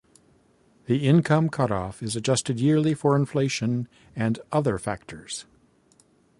The 0.87 1.07
income 1.07 1.47
cutoff 1.49 2.01
is 2.01 2.15
adjusted 2.15 2.59
yearly 2.59 2.95
for 2.95 3.15
inflation 3.15 3.87
and 4.15 4.39
other 4.51 4.79
factors. 4.79 5.45